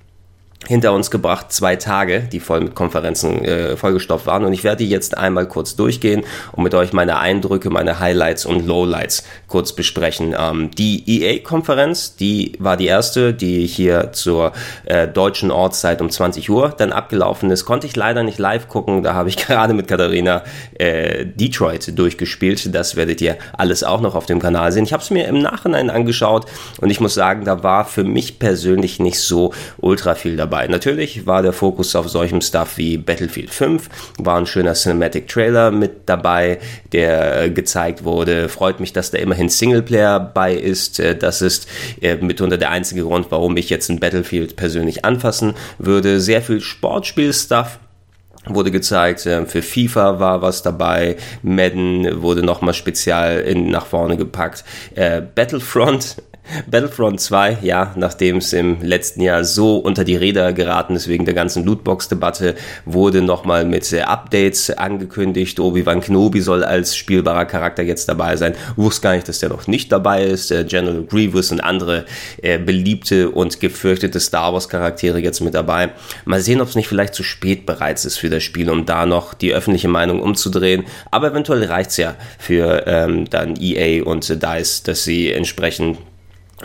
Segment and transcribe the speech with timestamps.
[0.67, 4.45] hinter uns gebracht, zwei Tage, die voll mit Konferenzen äh, vollgestopft waren.
[4.45, 8.45] Und ich werde die jetzt einmal kurz durchgehen und mit euch meine Eindrücke, meine Highlights
[8.45, 10.35] und Lowlights kurz besprechen.
[10.39, 14.53] Ähm, die EA-Konferenz, die war die erste, die hier zur
[14.85, 17.65] äh, deutschen Ortszeit um 20 Uhr dann abgelaufen ist.
[17.65, 20.43] Konnte ich leider nicht live gucken, da habe ich gerade mit Katharina
[20.79, 22.75] äh, Detroit durchgespielt.
[22.75, 24.85] Das werdet ihr alles auch noch auf dem Kanal sehen.
[24.85, 26.47] Ich habe es mir im Nachhinein angeschaut
[26.81, 30.69] und ich muss sagen, da war für mich persönlich nicht so ultra viel dabei dabei.
[30.69, 35.71] Natürlich war der Fokus auf solchem Stuff wie Battlefield 5, war ein schöner Cinematic Trailer
[35.71, 36.59] mit dabei,
[36.93, 38.49] der äh, gezeigt wurde.
[38.49, 40.99] Freut mich, dass da immerhin Singleplayer bei ist.
[40.99, 41.69] Äh, das ist
[42.01, 46.21] äh, mitunter der einzige Grund, warum ich jetzt ein Battlefield persönlich anfassen würde.
[46.21, 47.79] Sehr viel Sportspiel-Stuff
[48.49, 54.63] wurde gezeigt, für FIFA war was dabei, Madden wurde nochmal spezial in, nach vorne gepackt,
[55.35, 56.23] Battlefront
[56.67, 61.25] Battlefront 2, ja, nachdem es im letzten Jahr so unter die Räder geraten ist wegen
[61.25, 65.61] der ganzen Lootbox-Debatte, wurde nochmal mit äh, Updates angekündigt.
[65.61, 68.55] Obi-Wan Kenobi soll als spielbarer Charakter jetzt dabei sein.
[68.77, 70.51] Wusste gar nicht, dass der noch nicht dabei ist.
[70.51, 72.05] Äh, General Grievous und andere
[72.43, 75.91] äh, beliebte und gefürchtete Star Wars-Charaktere jetzt mit dabei.
[76.25, 79.07] Mal sehen, ob es nicht vielleicht zu spät bereits ist für das Spiel, um da
[79.07, 80.85] noch die öffentliche Meinung umzudrehen.
[81.11, 85.99] Aber eventuell reicht's ja für ähm, dann EA und äh, DICE, dass sie entsprechend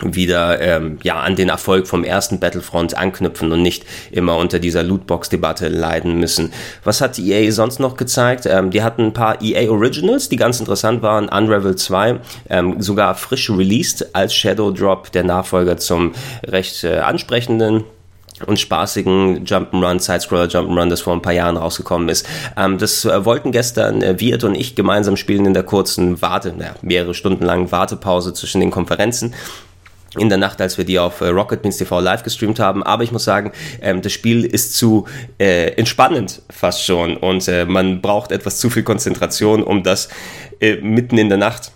[0.00, 4.82] wieder ähm, ja an den Erfolg vom ersten Battlefront anknüpfen und nicht immer unter dieser
[4.82, 6.52] Lootbox-Debatte leiden müssen.
[6.82, 8.46] Was hat die EA sonst noch gezeigt?
[8.46, 11.28] Ähm, die hatten ein paar EA Originals, die ganz interessant waren.
[11.28, 16.12] Unravel 2, ähm, sogar frisch released als Shadow Drop, der Nachfolger zum
[16.44, 17.84] recht äh, ansprechenden
[18.46, 22.26] und spaßigen Jump'n'Run, Sidescroller Jump'n'Run, das vor ein paar Jahren rausgekommen ist.
[22.56, 26.54] Ähm, das äh, wollten gestern äh, Wirt und ich gemeinsam spielen in der kurzen Warte,
[26.56, 29.34] naja, mehrere Stunden langen Wartepause zwischen den Konferenzen
[30.18, 32.82] in der Nacht, als wir die auf äh, Rocket Beans TV live gestreamt haben.
[32.82, 35.06] Aber ich muss sagen, ähm, das Spiel ist zu
[35.38, 40.08] äh, entspannend fast schon und äh, man braucht etwas zu viel Konzentration, um das
[40.60, 41.72] äh, mitten in der Nacht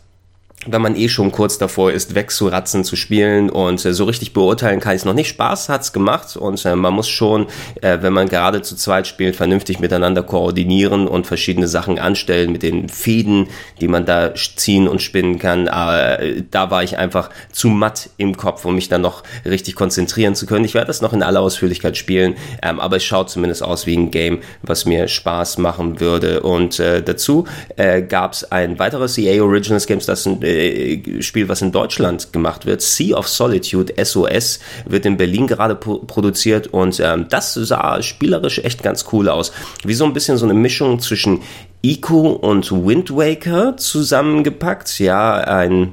[0.66, 4.81] wenn man eh schon kurz davor ist, wegzuratzen, zu spielen und äh, so richtig beurteilen
[4.81, 5.28] kann ich es noch nicht.
[5.28, 7.47] Spaß hat's gemacht und äh, man muss schon,
[7.81, 12.62] äh, wenn man gerade zu zweit spielt, vernünftig miteinander koordinieren und verschiedene Sachen anstellen mit
[12.62, 13.49] den Fäden,
[13.81, 15.66] die man da ziehen und spinnen kann.
[15.66, 20.34] Äh, da war ich einfach zu matt im Kopf, um mich dann noch richtig konzentrieren
[20.34, 20.65] zu können.
[20.65, 23.97] Ich werde das noch in aller Ausführlichkeit spielen, ähm, aber es schaut zumindest aus wie
[23.97, 26.41] ein Game, was mir Spaß machen würde.
[26.41, 31.49] Und äh, dazu äh, gab es ein weiteres EA Originals Games, das sind äh, Spiel,
[31.49, 32.83] was in Deutschland gemacht wird.
[32.83, 38.83] Sea of Solitude, SOS, wird in Berlin gerade produziert und ähm, das sah spielerisch echt
[38.83, 39.53] ganz cool aus.
[39.84, 41.41] Wie so ein bisschen so eine Mischung zwischen
[41.83, 44.99] Ico und Wind Waker zusammengepackt.
[44.99, 45.93] Ja, ein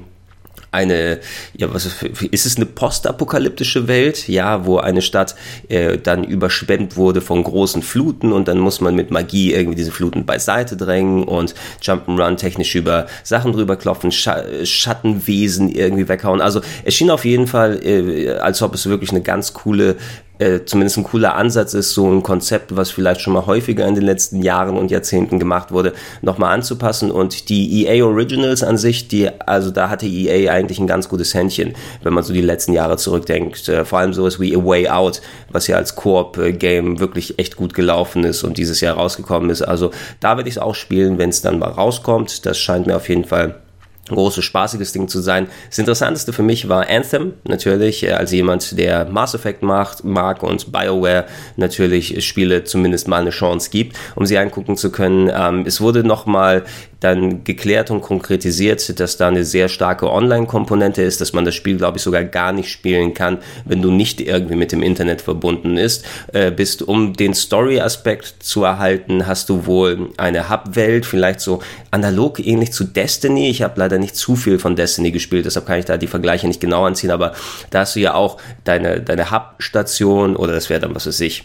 [0.74, 1.20] eine,
[1.56, 5.36] ja, was ist, ist es eine postapokalyptische Welt, ja, wo eine Stadt
[5.68, 9.92] äh, dann überschwemmt wurde von großen Fluten und dann muss man mit Magie irgendwie diese
[9.92, 14.28] Fluten beiseite drängen und Jump'n'Run technisch über Sachen drüber klopfen, Sch
[14.64, 16.40] Schattenwesen irgendwie weghauen.
[16.40, 19.96] Also es schien auf jeden Fall, äh, als ob es wirklich eine ganz coole
[20.44, 23.94] äh, zumindest ein cooler Ansatz ist, so ein Konzept, was vielleicht schon mal häufiger in
[23.94, 27.10] den letzten Jahren und Jahrzehnten gemacht wurde, nochmal anzupassen.
[27.10, 31.32] Und die EA Originals an sich, die, also da hatte EA eigentlich ein ganz gutes
[31.32, 33.68] Händchen, wenn man so die letzten Jahre zurückdenkt.
[33.68, 37.72] Äh, vor allem sowas wie A Way Out, was ja als Koop-Game wirklich echt gut
[37.72, 39.62] gelaufen ist und dieses Jahr rausgekommen ist.
[39.62, 42.44] Also da werde ich es auch spielen, wenn es dann mal rauskommt.
[42.44, 43.63] Das scheint mir auf jeden Fall
[44.08, 45.48] großes, spaßiges Ding zu sein.
[45.70, 50.42] Das Interessanteste für mich war Anthem, natürlich, äh, als jemand, der Mass Effect macht, mag
[50.42, 51.24] und BioWare
[51.56, 55.30] natürlich Spiele zumindest mal eine Chance gibt, um sie angucken zu können.
[55.34, 56.64] Ähm, es wurde nochmal
[57.04, 61.76] dann geklärt und konkretisiert, dass da eine sehr starke Online-Komponente ist, dass man das Spiel,
[61.76, 65.76] glaube ich, sogar gar nicht spielen kann, wenn du nicht irgendwie mit dem Internet verbunden
[65.76, 66.82] ist, äh, bist.
[66.82, 71.60] Um den Story-Aspekt zu erhalten, hast du wohl eine Hub-Welt, vielleicht so
[71.90, 73.50] analog ähnlich zu Destiny.
[73.50, 76.46] Ich habe leider nicht zu viel von Destiny gespielt, deshalb kann ich da die Vergleiche
[76.46, 77.34] nicht genau anziehen, aber
[77.70, 81.44] da hast du ja auch deine, deine Hub-Station oder das wäre dann, was weiß ich,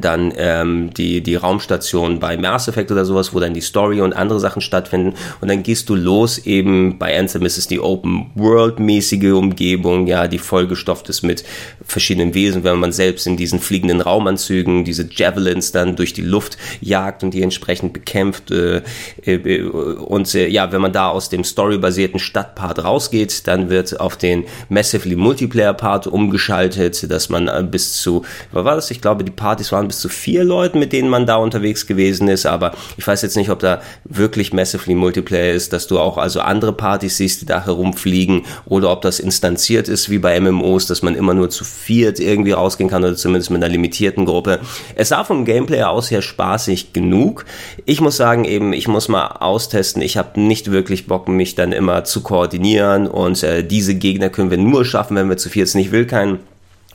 [0.00, 4.12] dann ähm, die, die Raumstation bei Mass Effect oder sowas, wo dann die Story und
[4.12, 5.14] andere Sachen stattfinden.
[5.40, 10.38] Und dann gehst du los, eben bei Anthem ist es die Open-World-mäßige Umgebung, ja, die
[10.38, 11.44] vollgestopft ist mit
[11.84, 16.58] verschiedenen Wesen, wenn man selbst in diesen fliegenden Raumanzügen diese Javelins dann durch die Luft
[16.80, 18.50] jagt und die entsprechend bekämpft.
[18.50, 18.82] Äh,
[19.24, 24.16] äh, und äh, ja, wenn man da aus dem storybasierten Stadtpart rausgeht, dann wird auf
[24.16, 28.90] den Massively Multiplayer-Part umgeschaltet, dass man äh, bis zu, was war das?
[28.90, 31.86] Ich glaube, die Partys waren waren bis zu vier Leuten, mit denen man da unterwegs
[31.86, 36.00] gewesen ist, aber ich weiß jetzt nicht, ob da wirklich massively Multiplayer ist, dass du
[36.00, 40.38] auch also andere Partys siehst, die da herumfliegen oder ob das instanziert ist wie bei
[40.40, 44.26] MMOs, dass man immer nur zu viert irgendwie rausgehen kann oder zumindest mit einer limitierten
[44.26, 44.58] Gruppe.
[44.96, 47.44] Es sah vom Gameplay aus her spaßig genug.
[47.84, 50.02] Ich muss sagen eben, ich muss mal austesten.
[50.02, 54.50] Ich habe nicht wirklich Bock, mich dann immer zu koordinieren und äh, diese Gegner können
[54.50, 55.72] wir nur schaffen, wenn wir zu viert.
[55.74, 56.40] Ich will keinen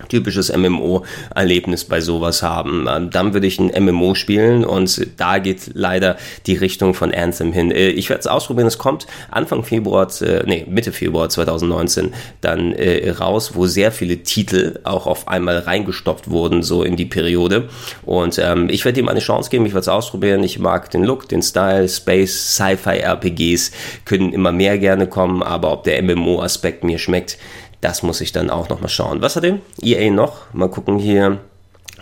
[0.10, 2.88] typisches MMO-Erlebnis bei sowas haben.
[2.90, 6.18] Ähm, dann würde ich ein MMO spielen und da geht leider
[6.48, 7.72] die Richtung von Anthem hin.
[7.72, 12.74] Äh, ich werde es ausprobieren, es kommt Anfang Februar, äh, nee, Mitte Februar 2019 dann
[12.74, 17.70] äh, raus, wo sehr viele Titel auch auf einmal reingestopft wurden, so in die Periode.
[18.04, 20.44] Und ähm, ich werde ihm eine Chance geben, ich werde es ausprobieren.
[20.44, 23.72] Ich mag den Look, den Style, Space, Sci-Fi-RPGs
[24.06, 27.38] können immer mehr gerne kommen, aber ob der MMO-Aspekt mir schmeckt,
[27.84, 29.22] das muss ich dann auch nochmal schauen.
[29.22, 30.54] Was hat denn EA noch?
[30.54, 31.40] Mal gucken hier.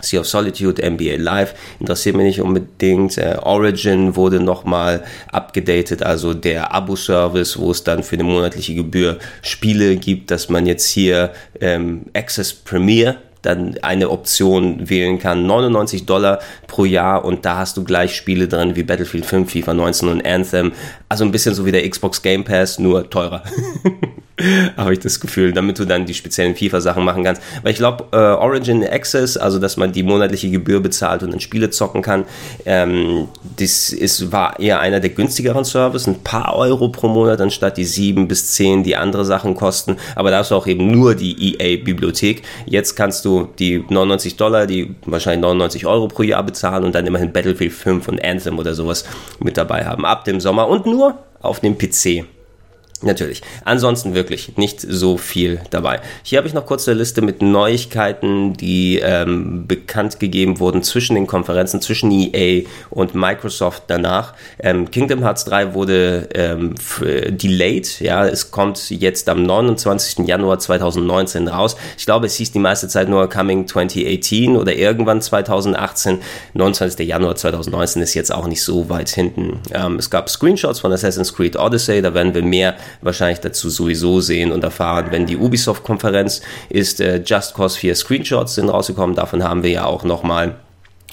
[0.00, 3.18] Sea of Solitude, NBA Live, interessiert mich nicht unbedingt.
[3.18, 9.18] Äh, Origin wurde nochmal abgedatet, also der Abo-Service, wo es dann für eine monatliche Gebühr
[9.42, 11.30] Spiele gibt, dass man jetzt hier
[11.60, 15.46] ähm, Access Premier dann eine Option wählen kann.
[15.46, 19.74] 99 Dollar pro Jahr und da hast du gleich Spiele drin wie Battlefield 5, FIFA
[19.74, 20.72] 19 und Anthem.
[21.08, 23.42] Also ein bisschen so wie der Xbox Game Pass, nur teurer.
[24.76, 27.42] habe ich das Gefühl, damit du dann die speziellen FIFA-Sachen machen kannst.
[27.62, 31.40] Weil ich glaube, äh, Origin Access, also dass man die monatliche Gebühr bezahlt und dann
[31.40, 32.24] Spiele zocken kann,
[32.64, 37.76] ähm, das ist, war eher einer der günstigeren Services, ein paar Euro pro Monat anstatt
[37.76, 39.96] die sieben bis zehn, die andere Sachen kosten.
[40.16, 42.42] Aber da hast du auch eben nur die EA-Bibliothek.
[42.66, 47.06] Jetzt kannst du die 99 Dollar, die wahrscheinlich 99 Euro pro Jahr bezahlen und dann
[47.06, 49.04] immerhin Battlefield 5 und Anthem oder sowas
[49.40, 50.04] mit dabei haben.
[50.04, 52.24] Ab dem Sommer und nur auf dem PC.
[53.02, 53.42] Natürlich.
[53.64, 56.00] Ansonsten wirklich nicht so viel dabei.
[56.22, 61.14] Hier habe ich noch kurz eine Liste mit Neuigkeiten, die ähm, bekannt gegeben wurden zwischen
[61.14, 64.34] den Konferenzen, zwischen EA und Microsoft danach.
[64.60, 68.00] Ähm, Kingdom Hearts 3 wurde ähm, delayed.
[68.00, 70.26] Ja, es kommt jetzt am 29.
[70.26, 71.76] Januar 2019 raus.
[71.98, 76.20] Ich glaube, es hieß die meiste Zeit nur Coming 2018 oder irgendwann 2018.
[76.54, 77.06] 29.
[77.06, 79.60] Januar 2019 ist jetzt auch nicht so weit hinten.
[79.72, 82.00] Ähm, es gab Screenshots von Assassin's Creed Odyssey.
[82.02, 87.00] Da werden wir mehr wahrscheinlich dazu sowieso sehen und erfahren, wenn die Ubisoft-Konferenz ist.
[87.00, 90.56] Äh, Just Cause 4 Screenshots sind rausgekommen, davon haben wir ja auch nochmal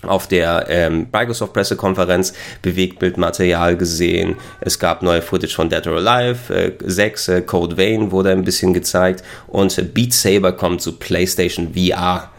[0.03, 4.37] auf der ähm, Microsoft Pressekonferenz Bewegtbildmaterial gesehen.
[4.61, 8.43] Es gab neue Footage von Dead or Alive äh, 6, äh, Code Vein wurde ein
[8.43, 12.31] bisschen gezeigt und Beat Saber kommt zu PlayStation VR.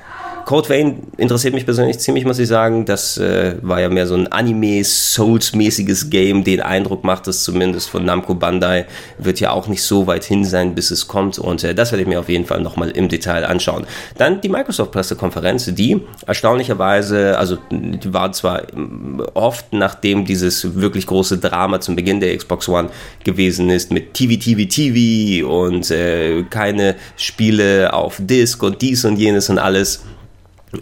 [0.45, 2.85] Code Vein interessiert mich persönlich ziemlich, muss ich sagen.
[2.85, 6.45] Das äh, war ja mehr so ein Anime-Souls-mäßiges Game.
[6.45, 8.87] Den Eindruck macht es zumindest von Namco Bandai.
[9.19, 11.39] Wird ja auch nicht so weit hin sein, bis es kommt.
[11.39, 13.87] Und äh, das werde ich mir auf jeden Fall nochmal im Detail anschauen.
[14.19, 18.63] Dann die Microsoft-Pressekonferenz, die erstaunlicherweise, also die war zwar
[19.35, 22.91] oft, nachdem dieses wirklich große Drama zum Beginn der Xbox One
[23.25, 29.17] gewesen ist, mit TV, TV, TV und äh, keine Spiele auf Disk und dies und
[29.17, 30.03] jenes und alles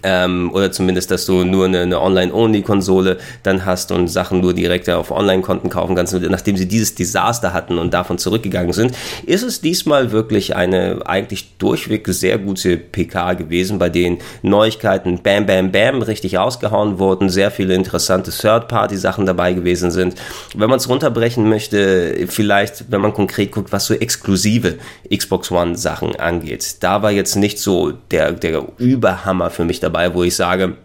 [0.03, 4.89] ähm, oder zumindest, dass du nur eine, eine Online-Only-Konsole dann hast und Sachen nur direkt
[4.91, 6.15] auf Online-Konten kaufen kannst.
[6.15, 8.95] Nachdem sie dieses Desaster hatten und davon zurückgegangen sind,
[9.27, 15.47] ist es diesmal wirklich eine eigentlich durchweg sehr gute PK gewesen, bei denen Neuigkeiten bam,
[15.47, 20.15] bam, bam richtig rausgehauen wurden, sehr viele interessante Third-Party-Sachen dabei gewesen sind.
[20.55, 24.77] Wenn man es runterbrechen möchte, vielleicht, wenn man konkret guckt, was so exklusive
[25.15, 30.23] Xbox One-Sachen angeht, da war jetzt nicht so der, der Überhammer für mich dabei, wo
[30.25, 30.77] ich sage,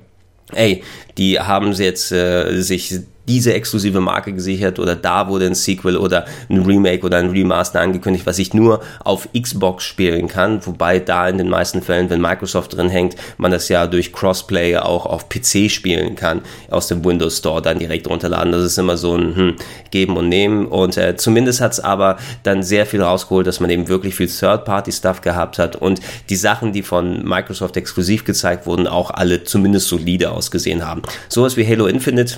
[0.51, 0.83] ey,
[1.17, 6.25] die haben jetzt äh, sich diese exklusive Marke gesichert oder da wurde ein Sequel oder
[6.49, 11.27] ein Remake oder ein Remaster angekündigt, was ich nur auf Xbox spielen kann, wobei da
[11.29, 15.29] in den meisten Fällen, wenn Microsoft drin hängt, man das ja durch Crossplay auch auf
[15.29, 18.51] PC spielen kann, aus dem Windows Store dann direkt runterladen.
[18.51, 19.55] Das ist immer so ein hm,
[19.91, 23.69] Geben und Nehmen und äh, zumindest hat es aber dann sehr viel rausgeholt, dass man
[23.69, 28.87] eben wirklich viel Third-Party-Stuff gehabt hat und die Sachen, die von Microsoft exklusiv gezeigt wurden,
[28.87, 31.03] auch alle zumindest solide ausgesehen haben.
[31.29, 32.37] Sowas wie Halo Infinite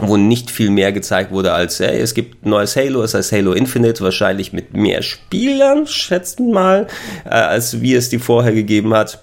[0.00, 3.52] wo nicht viel mehr gezeigt wurde als, hey, es gibt neues Halo, es heißt Halo
[3.52, 6.86] Infinite, wahrscheinlich mit mehr Spielern, schätzen mal,
[7.24, 9.20] äh, als wie es die vorher gegeben hat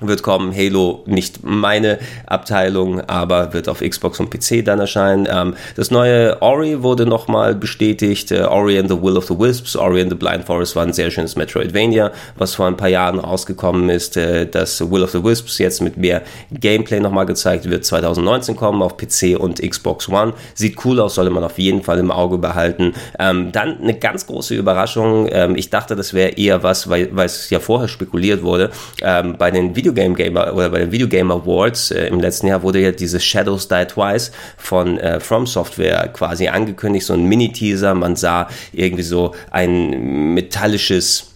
[0.00, 0.54] wird kommen.
[0.54, 5.28] Halo nicht meine Abteilung, aber wird auf Xbox und PC dann erscheinen.
[5.30, 8.30] Ähm, das neue Ori wurde nochmal bestätigt.
[8.32, 10.92] Äh, Ori and the Will of the Wisps, Ori and the Blind Forest war ein
[10.92, 14.16] sehr schönes Metroidvania, was vor ein paar Jahren rausgekommen ist.
[14.16, 18.82] Äh, das Will of the Wisps jetzt mit mehr Gameplay nochmal gezeigt wird 2019 kommen
[18.82, 20.34] auf PC und Xbox One.
[20.54, 22.94] Sieht cool aus, sollte man auf jeden Fall im Auge behalten.
[23.18, 25.28] Ähm, dann eine ganz große Überraschung.
[25.30, 28.70] Ähm, ich dachte, das wäre eher was, weil, es ja vorher spekuliert wurde,
[29.02, 32.62] ähm, bei den Video Videogame Gamer oder bei den Videogame Awards äh, im letzten Jahr
[32.62, 37.94] wurde ja dieses Shadows Die Twice von äh, From Software quasi angekündigt, so ein Mini-Teaser.
[37.94, 41.27] Man sah irgendwie so ein metallisches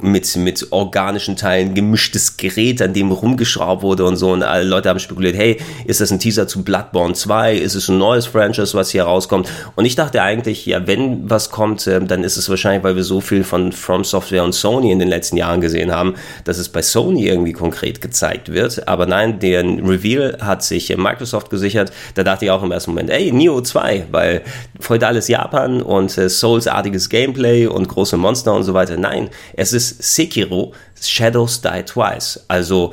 [0.00, 4.30] mit, mit organischen Teilen gemischtes Gerät, an dem rumgeschraubt wurde und so.
[4.32, 7.56] Und alle Leute haben spekuliert, hey, ist das ein Teaser zu Bloodborne 2?
[7.56, 9.48] Ist es ein neues Franchise, was hier rauskommt?
[9.74, 13.04] Und ich dachte eigentlich, ja, wenn was kommt, ähm, dann ist es wahrscheinlich, weil wir
[13.04, 16.68] so viel von From Software und Sony in den letzten Jahren gesehen haben, dass es
[16.68, 18.86] bei Sony irgendwie konkret gezeigt wird.
[18.86, 21.92] Aber nein, den Reveal hat sich Microsoft gesichert.
[22.14, 24.42] Da dachte ich auch im ersten Moment, ey, Neo 2, weil
[24.78, 28.96] feudales Japan und äh, Souls-artiges Gameplay und große Monster und so weiter.
[28.96, 32.44] Nein, es ist ist Sekiro Shadows Die Twice.
[32.48, 32.92] Also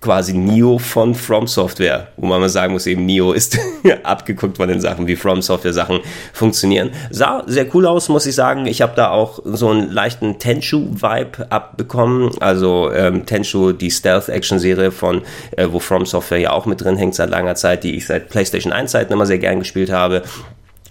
[0.00, 3.58] quasi Neo von From Software, wo man mal sagen muss, eben Neo ist
[4.02, 6.00] abgeguckt von den Sachen, wie From Software Sachen
[6.32, 6.90] funktionieren.
[7.10, 8.66] Sah sehr cool aus, muss ich sagen.
[8.66, 12.30] Ich habe da auch so einen leichten Tenchu-Vibe abbekommen.
[12.40, 15.22] Also ähm, Tenchu, die Stealth-Action-Serie von,
[15.56, 18.30] äh, wo From Software ja auch mit drin hängt seit langer Zeit, die ich seit
[18.30, 20.22] PlayStation 1 Zeiten immer sehr gern gespielt habe.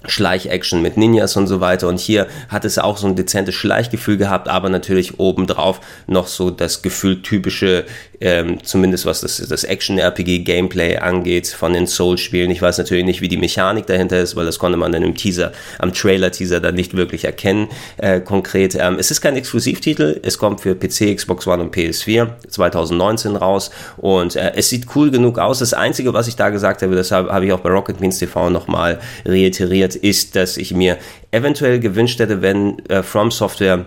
[0.05, 1.87] Schleichaction mit Ninjas und so weiter.
[1.87, 6.49] Und hier hat es auch so ein dezentes Schleichgefühl gehabt, aber natürlich obendrauf noch so
[6.49, 7.85] das Gefühl typische,
[8.21, 12.51] ähm, zumindest was das, das Action-RPG-Gameplay angeht von den Soul-Spielen.
[12.51, 15.15] Ich weiß natürlich nicht, wie die Mechanik dahinter ist, weil das konnte man dann im
[15.15, 18.75] Teaser, am Trailer-Teaser dann nicht wirklich erkennen, äh, konkret.
[18.75, 23.71] Ähm, es ist kein Exklusivtitel, es kommt für PC, Xbox One und PS4 2019 raus
[23.97, 25.59] und äh, es sieht cool genug aus.
[25.59, 28.49] Das Einzige, was ich da gesagt habe, deshalb habe ich auch bei Rocket Beans TV
[28.49, 30.97] nochmal reiteriert, ist, dass ich mir
[31.31, 33.85] eventuell gewünscht hätte, wenn äh, From Software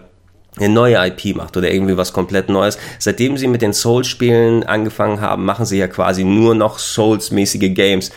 [0.56, 2.78] eine neue IP macht oder irgendwie was komplett Neues.
[2.98, 8.10] Seitdem sie mit den Souls-Spielen angefangen haben, machen sie ja quasi nur noch Souls-mäßige Games.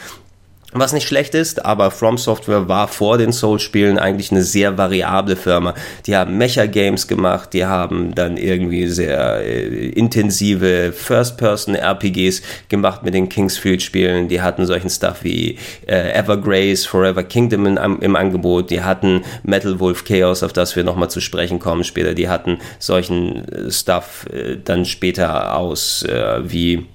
[0.78, 5.38] Was nicht schlecht ist, aber From Software war vor den Souls-Spielen eigentlich eine sehr variable
[5.38, 5.74] Firma.
[6.06, 13.30] Die haben Mecha-Games gemacht, die haben dann irgendwie sehr äh, intensive First-Person-RPGs gemacht mit den
[13.30, 14.28] Kingsfield-Spielen.
[14.28, 18.70] Die hatten solchen Stuff wie äh, Evergrace, Forever Kingdom in, im Angebot.
[18.70, 22.14] Die hatten Metal Wolf Chaos, auf das wir nochmal zu sprechen kommen später.
[22.14, 26.86] Die hatten solchen äh, Stuff äh, dann später aus äh, wie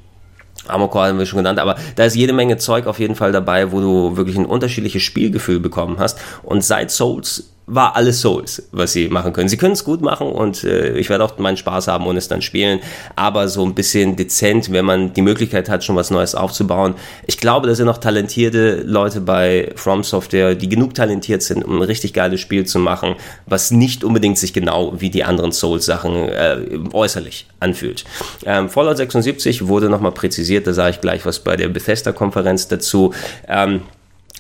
[0.68, 3.72] Amokor haben wir schon genannt, aber da ist jede Menge Zeug auf jeden Fall dabei,
[3.72, 6.18] wo du wirklich ein unterschiedliches Spielgefühl bekommen hast.
[6.42, 9.48] Und seit Souls war alles Souls, was sie machen können.
[9.48, 12.26] Sie können es gut machen und äh, ich werde auch meinen Spaß haben und es
[12.26, 12.80] dann spielen,
[13.14, 16.94] aber so ein bisschen dezent, wenn man die Möglichkeit hat, schon was Neues aufzubauen.
[17.26, 21.76] Ich glaube, da sind noch talentierte Leute bei From Software, die genug talentiert sind, um
[21.76, 23.14] ein richtig geiles Spiel zu machen,
[23.46, 26.58] was nicht unbedingt sich genau wie die anderen Souls-Sachen äh,
[26.92, 28.04] äußerlich anfühlt.
[28.44, 33.14] Ähm, Fallout 76 wurde nochmal präzisiert, da sage ich gleich was bei der Bethesda-Konferenz dazu.
[33.46, 33.82] Ähm,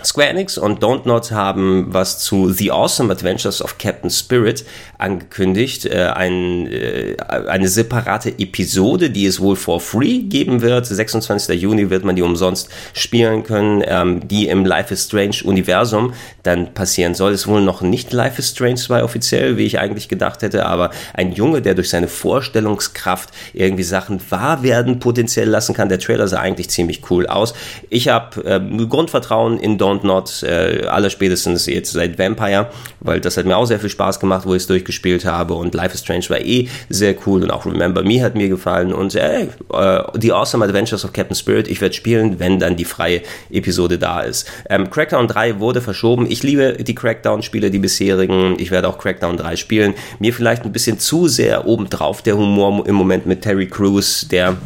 [0.04, 4.64] Square Enix und Don't Not haben was zu The Awesome Adventures of Captain Spirit
[4.98, 5.86] angekündigt.
[5.86, 10.86] Äh, ein, äh, eine separate Episode, die es wohl for free geben wird.
[10.86, 11.60] 26.
[11.60, 16.72] Juni wird man die umsonst spielen können, ähm, die im Life is Strange Universum dann
[16.72, 17.32] passieren soll.
[17.32, 20.66] Es ist wohl noch nicht Life is Strange 2 offiziell, wie ich eigentlich gedacht hätte,
[20.66, 25.88] aber ein Junge, der durch seine Vorstellungskraft irgendwie Sachen wahr werden potenziell lassen kann.
[25.88, 27.54] Der Trailer sah eigentlich ziemlich cool aus.
[27.90, 32.70] Ich habe äh, Grundvertrauen in Don't Don't Not, äh, aller spätestens jetzt seit Vampire,
[33.00, 35.74] weil das hat mir auch sehr viel Spaß gemacht, wo ich es durchgespielt habe und
[35.74, 39.14] Life is Strange war eh sehr cool und auch Remember Me hat mir gefallen und
[39.14, 43.22] äh, äh, The Awesome Adventures of Captain Spirit, ich werde spielen, wenn dann die freie
[43.50, 44.50] Episode da ist.
[44.68, 46.26] Ähm, Crackdown 3 wurde verschoben.
[46.30, 48.56] Ich liebe die Crackdown-Spiele, die bisherigen.
[48.58, 49.94] Ich werde auch Crackdown 3 spielen.
[50.18, 54.56] Mir vielleicht ein bisschen zu sehr obendrauf der Humor im Moment mit Terry Crews, der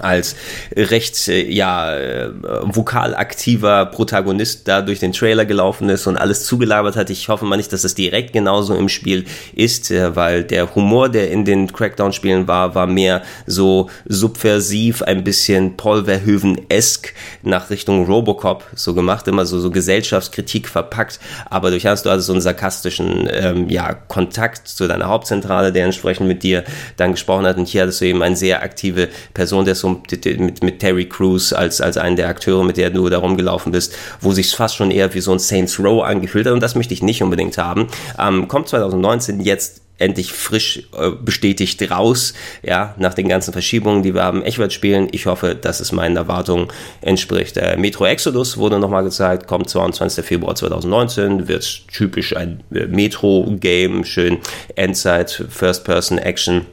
[0.00, 0.36] als
[0.74, 2.30] recht äh, ja äh,
[2.62, 7.10] vokal aktiver Protagonist da durch den Trailer gelaufen ist und alles zugelabert hat.
[7.10, 11.08] Ich hoffe mal nicht, dass das direkt genauso im Spiel ist, äh, weil der Humor,
[11.08, 18.06] der in den Crackdown-Spielen war, war mehr so subversiv, ein bisschen Paul Verhoeven-esk nach Richtung
[18.06, 21.20] Robocop so gemacht, immer so, so Gesellschaftskritik verpackt,
[21.50, 25.84] aber durch hast du also so einen sarkastischen ähm, ja, Kontakt zu deiner Hauptzentrale, der
[25.84, 26.64] entsprechend mit dir
[26.96, 30.62] dann gesprochen hat und hier hattest du eben eine sehr aktive Person, der so mit,
[30.62, 34.32] mit Terry Crews als, als einen der Akteure, mit der du da rumgelaufen bist, wo
[34.32, 37.02] sich fast schon eher wie so ein Saints Row angefühlt hat und das möchte ich
[37.02, 37.88] nicht unbedingt haben.
[38.18, 44.14] Ähm, kommt 2019 jetzt endlich frisch äh, bestätigt raus, ja, nach den ganzen Verschiebungen, die
[44.14, 45.08] wir haben, Echwert spielen.
[45.12, 46.68] Ich hoffe, dass es meinen Erwartungen
[47.00, 47.56] entspricht.
[47.56, 50.24] Äh, Metro Exodus wurde nochmal gezeigt, kommt 22.
[50.24, 54.38] Februar 2019, wird typisch ein äh, Metro-Game, schön
[54.76, 56.66] Endzeit, First-Person-Action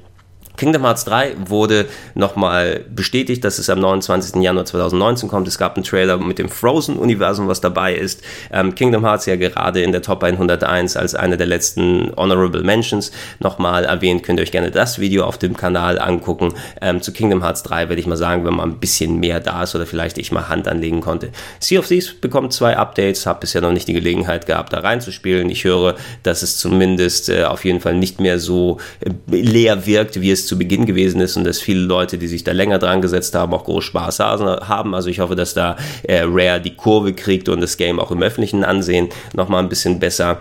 [0.58, 4.42] Kingdom Hearts 3 wurde nochmal bestätigt, dass es am 29.
[4.42, 5.48] Januar 2019 kommt.
[5.48, 8.22] Es gab einen Trailer mit dem Frozen-Universum, was dabei ist.
[8.52, 13.12] Ähm, Kingdom Hearts ja gerade in der Top 101 als eine der letzten Honorable Mentions
[13.40, 14.24] nochmal erwähnt.
[14.24, 16.54] Könnt ihr euch gerne das Video auf dem Kanal angucken.
[16.82, 19.64] Ähm, zu Kingdom Hearts 3 werde ich mal sagen, wenn mal ein bisschen mehr da
[19.64, 21.30] ist oder vielleicht ich mal Hand anlegen konnte.
[21.60, 25.50] Sea of Thieves bekommt zwei Updates, habe bisher noch nicht die Gelegenheit gehabt, da reinzuspielen.
[25.50, 30.22] Ich höre, dass es zumindest äh, auf jeden Fall nicht mehr so äh, leer wirkt,
[30.22, 33.02] wie es zu Beginn gewesen ist und dass viele Leute, die sich da länger dran
[33.02, 34.96] gesetzt haben, auch groß Spaß haben.
[34.96, 38.22] Also ich hoffe, dass da äh, Rare die Kurve kriegt und das Game auch im
[38.22, 40.40] öffentlichen Ansehen nochmal ein bisschen besser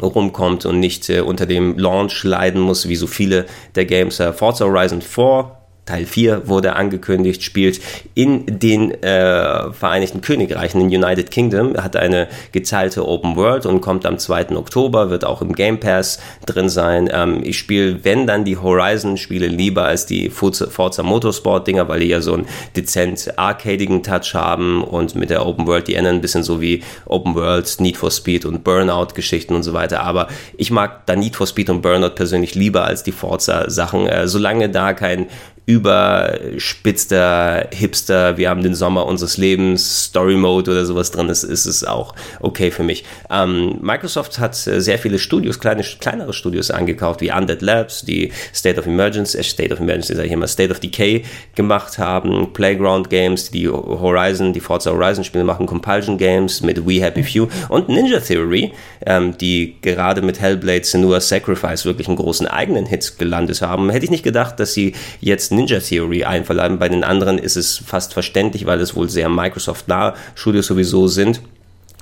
[0.00, 4.20] rumkommt und nicht äh, unter dem Launch leiden muss, wie so viele der Games.
[4.20, 7.80] Äh, Forza Horizon 4 Teil 4 wurde angekündigt, spielt
[8.14, 14.06] in den äh, Vereinigten Königreichen, in United Kingdom, hat eine geteilte Open World und kommt
[14.06, 14.56] am 2.
[14.56, 17.10] Oktober, wird auch im Game Pass drin sein.
[17.12, 22.08] Ähm, ich spiele, wenn dann die Horizon-Spiele lieber als die Forza, Forza Motorsport-Dinger, weil die
[22.08, 26.20] ja so einen dezent arcadigen Touch haben und mit der Open World, die ändern ein
[26.22, 30.02] bisschen so wie Open World, Need for Speed und Burnout-Geschichten und so weiter.
[30.02, 34.26] Aber ich mag da Need for Speed und Burnout persönlich lieber als die Forza-Sachen, äh,
[34.28, 35.26] solange da kein
[35.66, 41.64] überspitzter Hipster, wir haben den Sommer unseres Lebens, Story Mode oder sowas drin ist, ist
[41.64, 43.04] es auch okay für mich.
[43.30, 48.30] Ähm, Microsoft hat äh, sehr viele Studios, kleine, kleinere Studios angekauft, wie Undead Labs, die
[48.54, 52.52] State of Emergency, äh, State of Emergency, sag ich immer, State of Decay gemacht haben,
[52.52, 57.48] Playground Games, die Horizon, die Forza Horizon Spiele machen, Compulsion Games mit We Happy Few
[57.70, 58.72] und Ninja Theory,
[59.06, 63.88] ähm, die gerade mit Hellblade Senua Sacrifice wirklich einen großen eigenen Hit gelandet haben.
[63.88, 66.78] Hätte ich nicht gedacht, dass sie jetzt Ninja Theory einverleiben.
[66.78, 71.40] Bei den anderen ist es fast verständlich, weil es wohl sehr Microsoft-nahe Studios sowieso sind.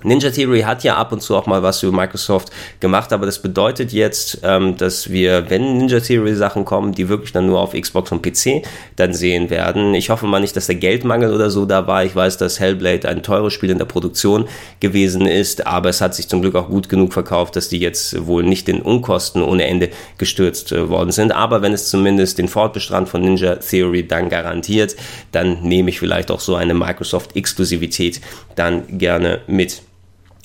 [0.05, 3.41] Ninja Theory hat ja ab und zu auch mal was für Microsoft gemacht, aber das
[3.41, 7.73] bedeutet jetzt, ähm, dass wir, wenn Ninja Theory Sachen kommen, die wirklich dann nur auf
[7.73, 8.62] Xbox und PC
[8.97, 9.95] dann sehen werden.
[9.95, 12.05] Ich hoffe mal nicht, dass der Geldmangel oder so da war.
[12.05, 14.49] Ich weiß, dass Hellblade ein teures Spiel in der Produktion
[14.81, 18.27] gewesen ist, aber es hat sich zum Glück auch gut genug verkauft, dass die jetzt
[18.27, 21.33] wohl nicht in Unkosten ohne Ende gestürzt äh, worden sind.
[21.33, 24.97] Aber wenn es zumindest den Fortbestand von Ninja Theory dann garantiert,
[25.33, 28.21] dann nehme ich vielleicht auch so eine Microsoft-Exklusivität
[28.57, 29.83] dann gerne mit.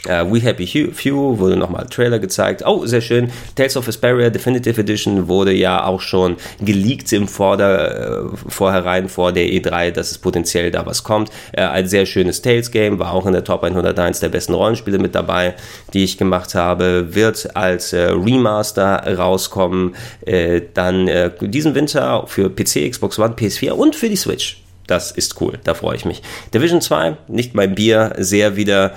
[0.08, 2.63] Uh, We Happy Few wurde nochmal Trailer gezeigt.
[2.65, 3.30] Oh, sehr schön.
[3.56, 9.32] Tales of Asperia Definitive Edition wurde ja auch schon geleakt im Vorder, äh, Vorherein vor
[9.32, 11.30] der E3, dass es potenziell da was kommt.
[11.52, 15.13] Äh, ein sehr schönes Tales-Game, war auch in der Top 101 der besten Rollenspiele mit
[15.13, 15.56] dabei,
[15.93, 17.13] die ich gemacht habe.
[17.13, 19.96] Wird als äh, Remaster rauskommen.
[20.26, 24.62] Äh, dann äh, diesen Winter für PC, Xbox One, PS4 und für die Switch.
[24.88, 26.22] Das ist cool, da freue ich mich.
[26.54, 28.93] Division 2, nicht mein Bier, sehr wieder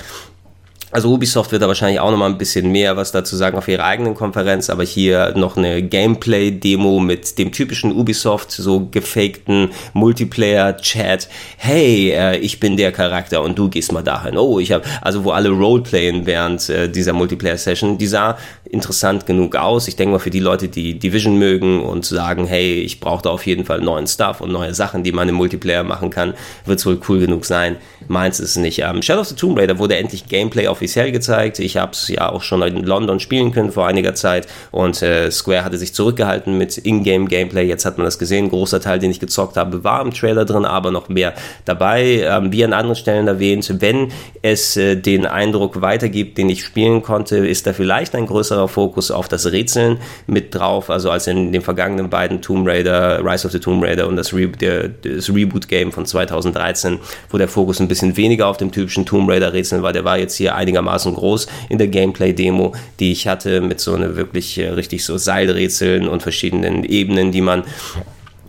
[0.91, 3.69] also Ubisoft wird da wahrscheinlich auch noch mal ein bisschen mehr was dazu sagen auf
[3.69, 11.29] ihrer eigenen Konferenz, aber hier noch eine Gameplay-Demo mit dem typischen Ubisoft, so gefakten Multiplayer-Chat.
[11.57, 14.37] Hey, äh, ich bin der Charakter und du gehst mal dahin.
[14.37, 18.37] Oh, ich habe, also wo alle Roleplayen während äh, dieser Multiplayer-Session, die sah
[18.71, 19.89] interessant genug aus.
[19.89, 23.31] Ich denke mal für die Leute, die Division mögen und sagen, hey, ich brauche da
[23.31, 26.79] auf jeden Fall neuen Stuff und neue Sachen, die man im Multiplayer machen kann, wird
[26.79, 27.77] es wohl cool genug sein.
[28.09, 28.81] Meins ist es nicht.
[28.81, 31.59] Ähm, Shadow of the Tomb Raider wurde endlich Gameplay auf offiziell gezeigt.
[31.59, 35.31] Ich habe es ja auch schon in London spielen können vor einiger Zeit und äh,
[35.31, 37.67] Square hatte sich zurückgehalten mit Ingame-Gameplay.
[37.67, 38.47] Jetzt hat man das gesehen.
[38.47, 41.35] Ein großer Teil, den ich gezockt habe, war im Trailer drin, aber noch mehr
[41.67, 42.25] dabei.
[42.25, 47.03] Ähm, wie an anderen Stellen erwähnt, wenn es äh, den Eindruck weitergibt, den ich spielen
[47.03, 51.53] konnte, ist da vielleicht ein größerer Fokus auf das Rätseln mit drauf, also als in
[51.53, 55.29] den vergangenen beiden Tomb Raider, Rise of the Tomb Raider und das, Re der, das
[55.29, 59.93] Reboot-Game von 2013, wo der Fokus ein bisschen weniger auf dem typischen Tomb Raider-Rätseln war.
[59.93, 63.95] Der war jetzt hier einiger einigermaßen groß in der Gameplay-Demo, die ich hatte, mit so
[63.95, 67.65] einer wirklich äh, richtig so Seilrätseln und verschiedenen Ebenen, die man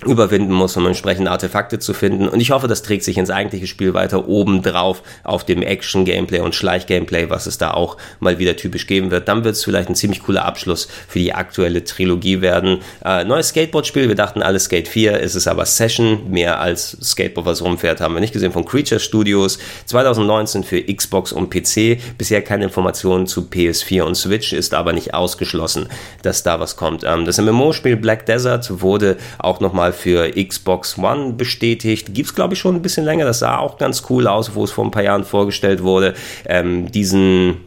[0.05, 2.27] überwinden muss, um entsprechende Artefakte zu finden.
[2.27, 6.39] Und ich hoffe, das trägt sich ins eigentliche Spiel weiter oben drauf auf dem Action-Gameplay
[6.39, 9.27] und Schleich-Gameplay, was es da auch mal wieder typisch geben wird.
[9.27, 12.79] Dann wird es vielleicht ein ziemlich cooler Abschluss für die aktuelle Trilogie werden.
[13.05, 17.45] Äh, neues Skateboard-Spiel, wir dachten alles Skate 4, ist es aber Session, mehr als Skateboard,
[17.45, 19.59] was rumfährt, haben wir nicht gesehen von Creature Studios.
[19.85, 21.99] 2019 für Xbox und PC.
[22.17, 25.89] Bisher keine Informationen zu PS4 und Switch, ist aber nicht ausgeschlossen,
[26.21, 27.03] dass da was kommt.
[27.03, 32.13] Ähm, das MMO-Spiel Black Desert wurde auch nochmal mal für Xbox One bestätigt.
[32.13, 33.25] Gibt es, glaube ich, schon ein bisschen länger.
[33.25, 36.13] Das sah auch ganz cool aus, wo es vor ein paar Jahren vorgestellt wurde.
[36.45, 37.57] Ähm, diesen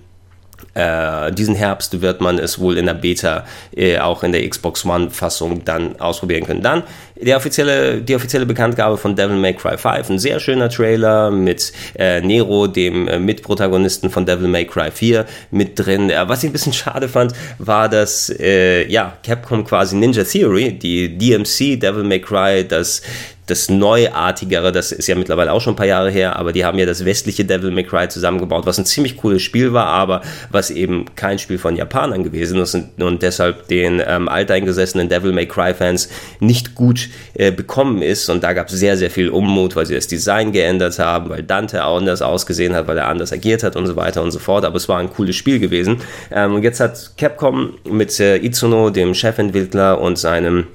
[0.74, 3.44] äh, diesen Herbst wird man es wohl in der Beta
[3.76, 6.62] äh, auch in der Xbox One Fassung dann ausprobieren können.
[6.62, 6.82] Dann
[7.16, 11.72] der offizielle, die offizielle Bekanntgabe von Devil May Cry 5, ein sehr schöner Trailer mit
[11.96, 16.10] äh, Nero, dem äh, Mitprotagonisten von Devil May Cry 4 mit drin.
[16.10, 20.72] Äh, was ich ein bisschen schade fand, war, dass äh, ja, Capcom quasi Ninja Theory,
[20.72, 23.02] die DMC Devil May Cry, das
[23.46, 26.78] das Neuartigere, das ist ja mittlerweile auch schon ein paar Jahre her, aber die haben
[26.78, 30.70] ja das westliche Devil May Cry zusammengebaut, was ein ziemlich cooles Spiel war, aber was
[30.70, 35.46] eben kein Spiel von Japanern gewesen ist und, und deshalb den ähm, alteingesessenen Devil May
[35.46, 36.08] Cry Fans
[36.40, 37.03] nicht gut
[37.34, 38.28] äh, bekommen ist.
[38.28, 41.42] Und da gab es sehr, sehr viel Unmut, weil sie das Design geändert haben, weil
[41.42, 44.64] Dante anders ausgesehen hat, weil er anders agiert hat und so weiter und so fort.
[44.64, 46.00] Aber es war ein cooles Spiel gewesen.
[46.30, 50.66] Ähm, und jetzt hat Capcom mit äh, Itsuno, dem Chefentwickler und seinem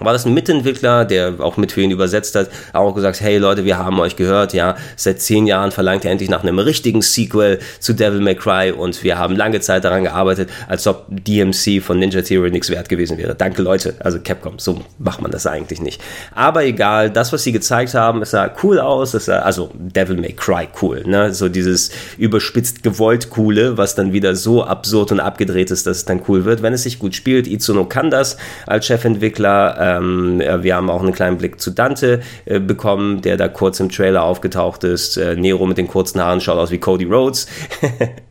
[0.00, 3.64] war das ein Mitentwickler, der auch mit für ihn übersetzt hat, auch gesagt, hey Leute,
[3.64, 7.58] wir haben euch gehört, ja, seit zehn Jahren verlangt er endlich nach einem richtigen Sequel
[7.80, 11.98] zu Devil May Cry und wir haben lange Zeit daran gearbeitet, als ob DMC von
[11.98, 13.34] Ninja Theory nichts wert gewesen wäre.
[13.34, 16.00] Danke Leute, also Capcom, so macht man das eigentlich nicht.
[16.34, 20.16] Aber egal, das, was sie gezeigt haben, es sah cool aus, es sah, also Devil
[20.16, 25.20] May Cry cool, ne, so dieses überspitzt gewollt coole, was dann wieder so absurd und
[25.20, 26.62] abgedreht ist, dass es dann cool wird.
[26.62, 31.12] Wenn es sich gut spielt, Itsuno kann das als Chefentwickler, ähm, wir haben auch einen
[31.12, 35.16] kleinen Blick zu Dante äh, bekommen, der da kurz im Trailer aufgetaucht ist.
[35.16, 37.46] Äh, Nero mit den kurzen Haaren schaut aus wie Cody Rhodes.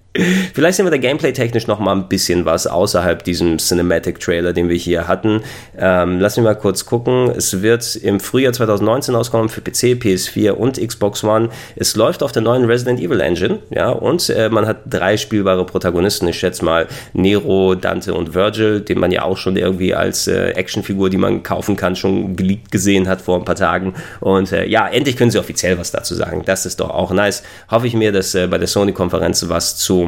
[0.53, 4.77] Vielleicht sehen wir da gameplay-technisch noch mal ein bisschen was außerhalb diesem Cinematic-Trailer, den wir
[4.77, 5.41] hier hatten.
[5.77, 7.31] Ähm, lass mich mal kurz gucken.
[7.35, 11.49] Es wird im Frühjahr 2019 auskommen für PC, PS4 und Xbox One.
[11.75, 15.65] Es läuft auf der neuen Resident Evil Engine, ja, und äh, man hat drei spielbare
[15.65, 16.27] Protagonisten.
[16.27, 20.51] Ich schätze mal Nero, Dante und Virgil, den man ja auch schon irgendwie als äh,
[20.51, 23.93] Actionfigur, die man kaufen kann, schon geleakt gesehen hat vor ein paar Tagen.
[24.21, 26.43] Und äh, ja, endlich können sie offiziell was dazu sagen.
[26.45, 27.43] Das ist doch auch nice.
[27.69, 30.04] Hoffe ich mir, dass äh, bei der Sony-Konferenz was zu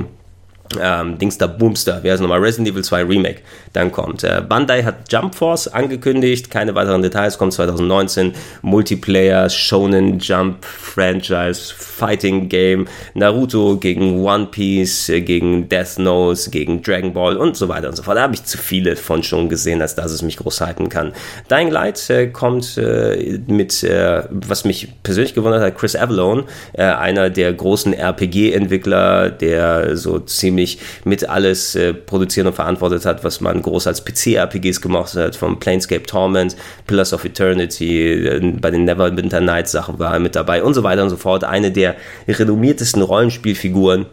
[0.82, 3.42] ähm, Dings da Boomster, wie heißt nochmal, Resident Evil 2 Remake,
[3.74, 4.24] dann kommt.
[4.24, 11.74] Äh, Bandai hat Jump Force angekündigt, keine weiteren Details, kommt 2019, Multiplayer, Shonen Jump Franchise,
[11.76, 17.70] Fighting Game, Naruto gegen One Piece, äh, gegen Death Note, gegen Dragon Ball und so
[17.70, 18.18] weiter und so fort.
[18.18, 21.14] Da habe ich zu viele von schon gesehen, als dass es mich groß halten kann.
[21.50, 26.84] Dying Light äh, kommt äh, mit, äh, was mich persönlich gewundert hat, Chris Avalone, äh,
[26.84, 33.24] einer der großen RPG-Entwickler, der so ziemlich ziemlich mit alles äh, produziert und verantwortet hat,
[33.24, 36.56] was man groß als PC-RPGs gemacht hat, vom Planescape Torment,
[36.88, 40.84] Pillars of Eternity, äh, bei den Neverwinter Nights Sachen war er mit dabei und so
[40.84, 41.43] weiter und so fort.
[41.43, 41.96] Eine der
[42.28, 44.08] renommiertesten Rollenspielfiguren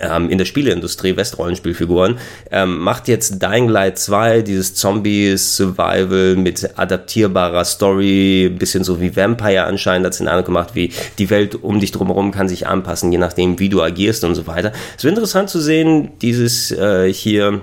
[0.00, 2.18] ähm, in der Spieleindustrie, Westrollenspielfiguren,
[2.50, 9.64] ähm, macht jetzt Dying Light 2, dieses Zombie-Survival mit adaptierbarer Story, bisschen so wie Vampire
[9.64, 13.12] anscheinend, hat es den Eindruck gemacht, wie die Welt um dich drumherum kann sich anpassen,
[13.12, 14.72] je nachdem, wie du agierst und so weiter.
[14.96, 17.62] Es wird interessant zu sehen, dieses äh, hier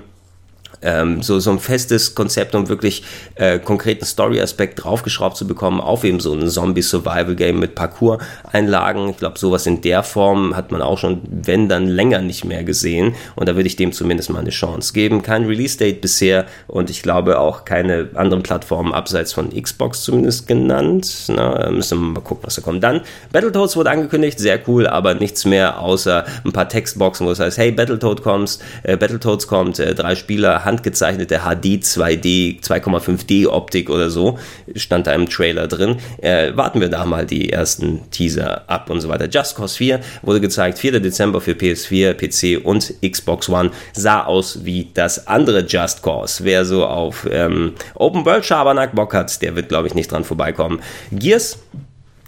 [0.82, 3.02] ähm, so, so ein festes Konzept, um wirklich
[3.34, 9.10] äh, konkreten Story-Aspekt draufgeschraubt zu bekommen, auf eben so ein Zombie-Survival-Game mit Parcours-Einlagen.
[9.10, 12.64] Ich glaube, sowas in der Form hat man auch schon, wenn dann länger nicht mehr
[12.64, 13.14] gesehen.
[13.34, 15.22] Und da würde ich dem zumindest mal eine Chance geben.
[15.22, 21.24] Kein Release-Date bisher und ich glaube auch keine anderen Plattformen abseits von Xbox zumindest genannt.
[21.28, 22.82] Na, müssen wir mal gucken, was da kommt.
[22.82, 23.00] Dann,
[23.32, 27.58] Battletoads wurde angekündigt, sehr cool, aber nichts mehr außer ein paar Textboxen, wo es heißt,
[27.58, 34.10] hey, Battletoad kommt, äh, Battletoads kommt, äh, drei Spieler, handgezeichnete HD 2D, 2,5D Optik oder
[34.10, 34.38] so,
[34.74, 35.96] stand da im Trailer drin.
[36.20, 39.28] Äh, warten wir da mal die ersten Teaser ab und so weiter.
[39.28, 41.00] Just Cause 4 wurde gezeigt, 4.
[41.00, 43.70] Dezember für PS4, PC und Xbox One.
[43.94, 46.44] Sah aus wie das andere Just Cause.
[46.44, 50.24] Wer so auf ähm, Open World Schabernack Bock hat, der wird, glaube ich, nicht dran
[50.24, 50.80] vorbeikommen.
[51.12, 51.58] Gears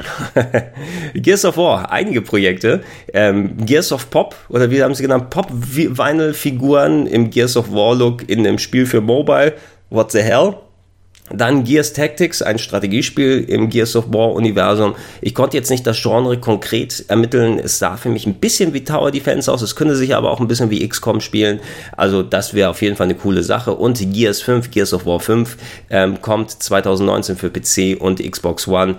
[1.14, 2.82] Gears of War, einige Projekte.
[3.12, 5.30] Ähm, Gears of Pop, oder wie haben sie genannt?
[5.30, 9.54] Pop-Vinyl-Figuren im Gears of War-Look in einem Spiel für Mobile.
[9.90, 10.54] What the hell?
[11.30, 14.94] Dann Gears Tactics, ein Strategiespiel im Gears of War Universum.
[15.20, 17.58] Ich konnte jetzt nicht das Genre konkret ermitteln.
[17.58, 19.60] Es sah für mich ein bisschen wie Tower Defense aus.
[19.60, 21.60] Es könnte sich aber auch ein bisschen wie XCOM spielen.
[21.96, 23.74] Also das wäre auf jeden Fall eine coole Sache.
[23.74, 25.56] Und Gears 5, Gears of War 5
[25.90, 28.96] ähm, kommt 2019 für PC und Xbox One.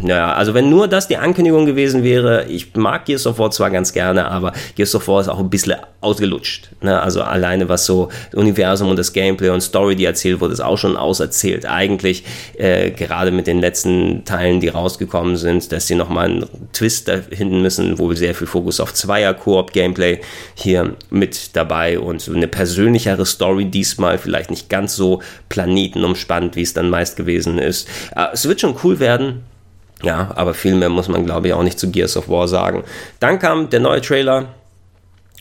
[0.00, 3.70] Naja, also wenn nur das die Ankündigung gewesen wäre, ich mag Gears of War zwar
[3.70, 6.70] ganz gerne, aber Gears of War ist auch ein bisschen ausgelutscht.
[6.80, 7.00] Ne?
[7.00, 10.76] Also alleine was so Universum und das Gameplay und Story, die erzählt wurde, ist auch
[10.76, 11.66] schon auserzählt.
[11.66, 12.24] Eigentlich,
[12.58, 17.20] äh, gerade mit den letzten Teilen, die rausgekommen sind, dass sie nochmal einen Twist da
[17.30, 20.20] hinten müssen, wohl sehr viel Fokus auf Zweier-Koop-Gameplay
[20.54, 26.74] hier mit dabei und eine persönlichere Story diesmal, vielleicht nicht ganz so planetenumspannt, wie es
[26.74, 27.88] dann meist gewesen ist.
[28.16, 29.44] Äh, es wird schon cool werden.
[30.02, 32.84] Ja, aber viel mehr muss man, glaube ich, auch nicht zu Gears of War sagen.
[33.20, 34.46] Dann kam der neue Trailer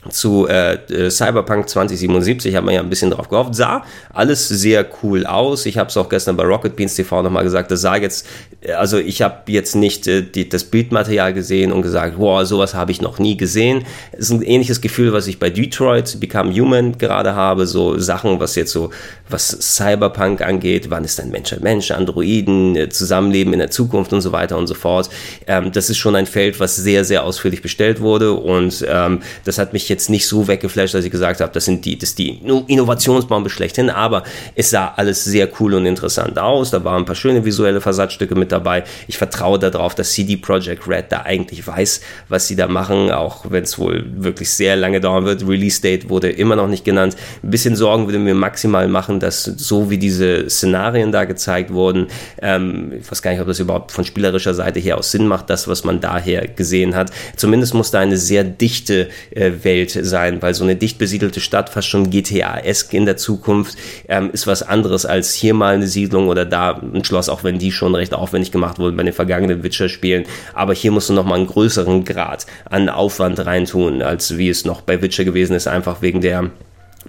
[0.10, 3.54] zu äh, äh Cyberpunk 2077 hat man ja ein bisschen drauf gehofft.
[3.54, 5.66] Sah alles sehr cool aus.
[5.66, 7.70] Ich habe es auch gestern bei Rocket Beans TV nochmal gesagt.
[7.70, 8.28] Das sah jetzt,
[8.62, 12.74] äh, also ich habe jetzt nicht äh, die, das Bildmaterial gesehen und gesagt, wow, sowas
[12.74, 13.86] habe ich noch nie gesehen.
[14.12, 17.68] Es ist ein ähnliches Gefühl, was ich bei Detroit Become Human gerade habe.
[17.68, 18.90] So Sachen, was jetzt so,
[19.30, 20.90] was Cyberpunk angeht.
[20.90, 21.92] Wann ist ein Mensch ein Mensch?
[21.92, 25.12] Androiden, äh, Zusammenleben in der Zukunft und so weiter und so fort.
[25.46, 29.60] Ähm, das ist schon ein Feld, was sehr, sehr ausführlich bestellt wurde und ähm, das
[29.60, 32.42] hat mich jetzt nicht so weggeflasht, dass ich gesagt habe, das sind die, das die
[32.68, 34.24] Innovationsbombe schlechthin, aber
[34.56, 36.72] es sah alles sehr cool und interessant aus.
[36.72, 38.84] Da waren ein paar schöne visuelle Versatzstücke mit dabei.
[39.08, 43.46] Ich vertraue darauf, dass CD Projekt Red da eigentlich weiß, was sie da machen, auch
[43.50, 45.48] wenn es wohl wirklich sehr lange dauern wird.
[45.48, 47.16] Release Date wurde immer noch nicht genannt.
[47.44, 52.08] Ein bisschen Sorgen würde mir maximal machen, dass so wie diese Szenarien da gezeigt wurden,
[52.42, 55.50] ähm, ich weiß gar nicht, ob das überhaupt von spielerischer Seite her aus Sinn macht,
[55.50, 57.12] das, was man daher gesehen hat.
[57.36, 61.40] Zumindest muss da eine sehr dichte äh, Welt Welt sein, weil so eine dicht besiedelte
[61.40, 65.88] Stadt, fast schon GTA-esk in der Zukunft, ähm, ist was anderes als hier mal eine
[65.88, 69.14] Siedlung oder da ein Schloss, auch wenn die schon recht aufwendig gemacht wurden bei den
[69.14, 70.26] vergangenen Witcher-Spielen.
[70.54, 74.82] Aber hier musst du nochmal einen größeren Grad an Aufwand reintun, als wie es noch
[74.82, 76.52] bei Witcher gewesen ist, einfach wegen der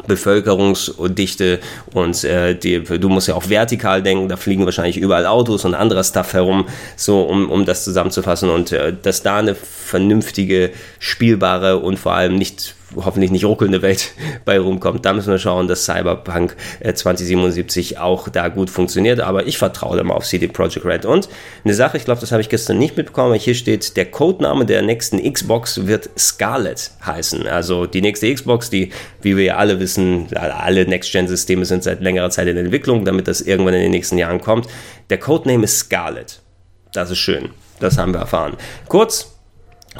[0.06, 1.60] Bevölkerungsdichte
[1.92, 5.74] und äh, die, du musst ja auch vertikal denken, da fliegen wahrscheinlich überall Autos und
[5.74, 11.78] anderer Stuff herum, so um, um das zusammenzufassen und äh, dass da eine vernünftige, spielbare
[11.78, 14.12] und vor allem nicht hoffentlich nicht ruckelnde Welt
[14.44, 15.04] bei rumkommt.
[15.04, 19.20] Da müssen wir schauen, dass Cyberpunk 2077 äh, auch da gut funktioniert.
[19.20, 21.04] Aber ich vertraue da mal auf CD Projekt Red.
[21.04, 21.28] Und
[21.64, 23.34] eine Sache, ich glaube, das habe ich gestern nicht mitbekommen.
[23.34, 27.46] Hier steht, der Codename der nächsten Xbox wird Scarlet heißen.
[27.46, 32.30] Also die nächste Xbox, die, wie wir ja alle wissen, alle Next-Gen-Systeme sind seit längerer
[32.30, 34.66] Zeit in Entwicklung, damit das irgendwann in den nächsten Jahren kommt.
[35.10, 36.40] Der Codename ist Scarlet.
[36.92, 37.50] Das ist schön.
[37.80, 38.56] Das haben wir erfahren.
[38.88, 39.31] Kurz,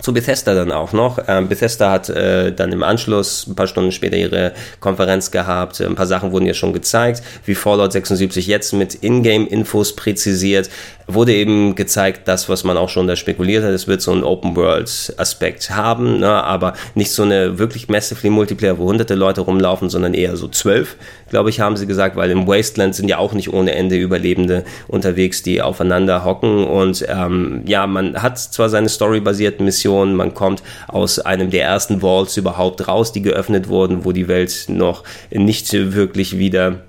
[0.00, 1.18] zu Bethesda dann auch noch.
[1.28, 5.80] Ähm, Bethesda hat äh, dann im Anschluss ein paar Stunden später ihre Konferenz gehabt.
[5.80, 10.70] Ein paar Sachen wurden ja schon gezeigt, wie Fallout 76 jetzt mit Ingame-Infos präzisiert
[11.14, 14.24] wurde eben gezeigt, das, was man auch schon da spekuliert hat, es wird so einen
[14.24, 20.14] Open-World-Aspekt haben, ne, aber nicht so eine wirklich massively Multiplayer, wo hunderte Leute rumlaufen, sondern
[20.14, 20.96] eher so zwölf,
[21.30, 24.64] glaube ich, haben sie gesagt, weil im Wasteland sind ja auch nicht ohne Ende Überlebende
[24.88, 30.62] unterwegs, die aufeinander hocken und ähm, ja, man hat zwar seine storybasierten Missionen, man kommt
[30.88, 35.72] aus einem der ersten Vaults überhaupt raus, die geöffnet wurden, wo die Welt noch nicht
[35.72, 36.80] wirklich wieder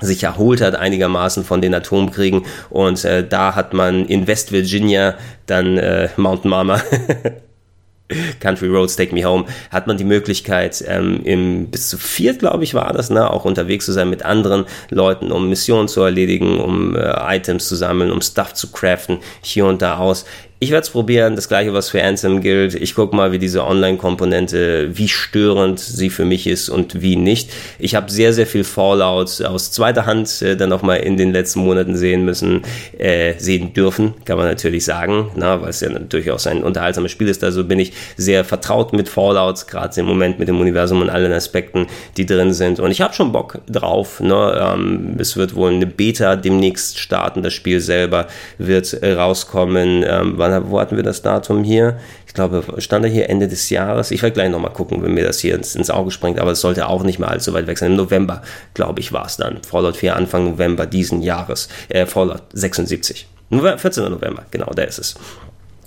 [0.00, 2.44] sich erholt hat einigermaßen von den Atomkriegen.
[2.70, 5.14] Und äh, da hat man in West Virginia
[5.46, 6.82] dann äh, Mountain Mama
[8.40, 12.62] Country Roads Take Me Home, hat man die Möglichkeit, ähm, im, bis zu vier, glaube
[12.62, 16.60] ich, war das, ne, auch unterwegs zu sein mit anderen Leuten, um Missionen zu erledigen,
[16.60, 20.24] um äh, Items zu sammeln, um Stuff zu craften, hier und da aus
[20.58, 22.74] ich werde es probieren, das gleiche, was für Anthem gilt.
[22.74, 27.50] Ich gucke mal, wie diese Online-Komponente, wie störend sie für mich ist und wie nicht.
[27.78, 31.32] Ich habe sehr, sehr viel Fallout aus zweiter Hand äh, dann auch mal in den
[31.32, 32.62] letzten Monaten sehen müssen,
[32.96, 37.28] äh, sehen dürfen, kann man natürlich sagen, na, weil es ja durchaus ein unterhaltsames Spiel
[37.28, 37.44] ist.
[37.44, 41.32] Also bin ich sehr vertraut mit Fallout, gerade im Moment mit dem Universum und allen
[41.32, 42.80] Aspekten, die drin sind.
[42.80, 44.20] Und ich habe schon Bock drauf.
[44.20, 44.58] Ne?
[44.58, 47.42] Ähm, es wird wohl eine Beta demnächst starten.
[47.42, 50.02] Das Spiel selber wird rauskommen.
[50.08, 51.98] Ähm, wann, wo hatten wir das Datum hier?
[52.26, 54.10] Ich glaube, stand er hier Ende des Jahres.
[54.10, 56.60] Ich werde gleich nochmal gucken, wenn mir das hier ins, ins Auge springt, aber es
[56.60, 57.92] sollte auch nicht mehr allzu weit weg sein.
[57.92, 58.42] Im November,
[58.74, 59.62] glaube ich, war es dann.
[59.62, 61.68] Fallout 4 Anfang November diesen Jahres.
[61.88, 63.26] Äh, Fallout 76.
[63.50, 64.10] 14.
[64.10, 65.14] November, genau, da ist es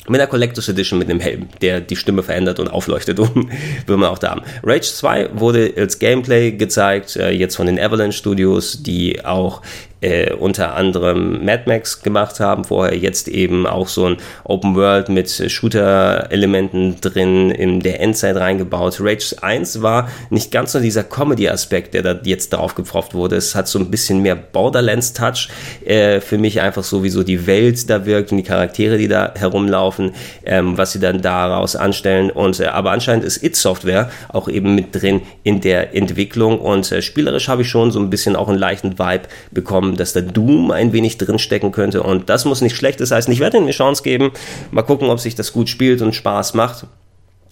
[0.09, 3.49] mit einer Collectors Edition mit einem Helm, der die Stimme verändert und aufleuchtet, um,
[3.85, 4.41] will man auch da haben.
[4.63, 9.61] Rage 2 wurde als Gameplay gezeigt, äh, jetzt von den Avalanche Studios, die auch
[10.01, 15.09] äh, unter anderem Mad Max gemacht haben, vorher jetzt eben auch so ein Open World
[15.09, 18.97] mit Shooter-Elementen drin in der Endzeit reingebaut.
[19.01, 23.35] Rage 1 war nicht ganz so dieser Comedy-Aspekt, der da jetzt drauf gepfropft wurde.
[23.35, 25.49] Es hat so ein bisschen mehr Borderlands-Touch
[25.85, 29.07] äh, für mich einfach so, wie so die Welt da wirkt und die Charaktere, die
[29.07, 30.11] da herumlaufen,
[30.45, 32.29] ähm, was sie dann daraus anstellen.
[32.29, 36.91] Und äh, aber anscheinend ist It Software auch eben mit drin in der Entwicklung und
[36.91, 40.21] äh, spielerisch habe ich schon so ein bisschen auch einen leichten Vibe bekommen, dass da
[40.21, 43.23] Doom ein wenig drinstecken könnte und das muss nicht schlecht sein.
[43.27, 44.31] Ich werde ihm eine Chance geben.
[44.71, 46.85] Mal gucken, ob sich das gut spielt und Spaß macht.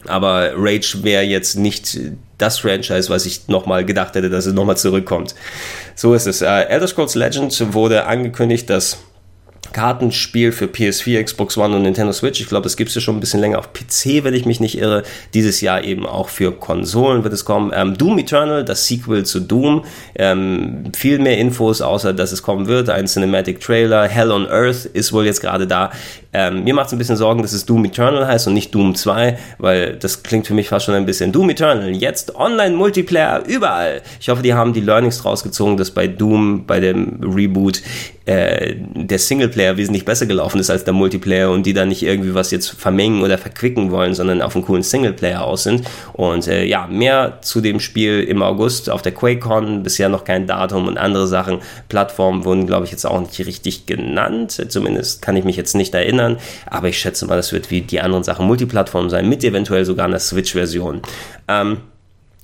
[0.05, 1.99] Aber Rage wäre jetzt nicht
[2.37, 5.35] das Franchise, was ich nochmal gedacht hätte, dass es nochmal zurückkommt.
[5.95, 6.41] So ist es.
[6.41, 8.99] Äh, Elder Scrolls Legend wurde angekündigt, dass
[9.73, 12.39] Kartenspiel für PS4, Xbox One und Nintendo Switch.
[12.41, 14.59] Ich glaube, das gibt es ja schon ein bisschen länger auf PC, wenn ich mich
[14.59, 15.03] nicht irre.
[15.33, 17.71] Dieses Jahr eben auch für Konsolen wird es kommen.
[17.73, 19.83] Ähm, Doom Eternal, das Sequel zu Doom.
[20.15, 22.89] Ähm, viel mehr Infos, außer dass es kommen wird.
[22.89, 24.07] Ein Cinematic Trailer.
[24.07, 25.91] Hell on Earth ist wohl jetzt gerade da.
[26.33, 28.93] Ähm, mir macht es ein bisschen Sorgen, dass es Doom Eternal heißt und nicht Doom
[28.93, 31.89] 2, weil das klingt für mich fast schon ein bisschen Doom Eternal.
[31.95, 34.01] Jetzt Online-Multiplayer überall.
[34.19, 37.81] Ich hoffe, die haben die Learnings rausgezogen, dass bei Doom, bei dem Reboot,
[38.27, 42.33] äh, der Singleplayer wesentlich besser gelaufen ist als der Multiplayer und die dann nicht irgendwie
[42.33, 45.87] was jetzt vermengen oder verquicken wollen, sondern auf einen coolen Singleplayer aus sind.
[46.11, 50.45] Und äh, ja, mehr zu dem Spiel im August auf der QuakeCon, bisher noch kein
[50.45, 51.59] Datum und andere Sachen.
[51.87, 54.65] Plattformen wurden, glaube ich, jetzt auch nicht richtig genannt.
[54.67, 56.35] Zumindest kann ich mich jetzt nicht erinnern.
[56.65, 60.05] Aber ich schätze mal, das wird wie die anderen Sachen Multiplattform sein, mit eventuell sogar
[60.05, 61.01] einer Switch-Version.
[61.47, 61.77] Ähm,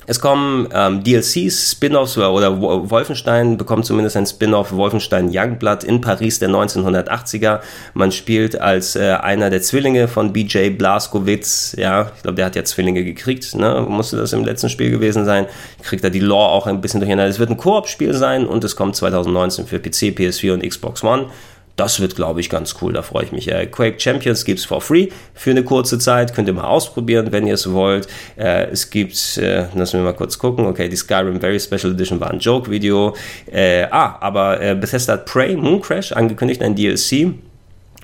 [0.05, 6.39] es kommen ähm, DLCs, Spin-offs oder Wolfenstein bekommt zumindest ein Spin-off Wolfenstein Youngblood in Paris
[6.39, 7.59] der 1980er.
[7.93, 11.75] Man spielt als äh, einer der Zwillinge von BJ Blazkowicz.
[11.77, 13.55] Ja, ich glaube, der hat ja Zwillinge gekriegt.
[13.55, 13.85] Ne?
[13.87, 15.45] Musste das im letzten Spiel gewesen sein.
[15.81, 17.29] Kriegt da die Lore auch ein bisschen durcheinander.
[17.29, 21.27] Es wird ein Koop-Spiel sein und es kommt 2019 für PC, PS4 und Xbox One.
[21.75, 22.93] Das wird, glaube ich, ganz cool.
[22.93, 23.51] Da freue ich mich.
[23.51, 26.33] Äh, Quake Champions gibt es for free für eine kurze Zeit.
[26.35, 28.07] Könnt ihr mal ausprobieren, wenn ihr es wollt.
[28.37, 30.65] Äh, es gibt, äh, lassen wir mal kurz gucken.
[30.67, 33.15] Okay, die Skyrim Very Special Edition war ein Joke-Video.
[33.51, 37.33] Äh, ah, aber äh, Bethesda hat Prey Moon Crash angekündigt, ein DLC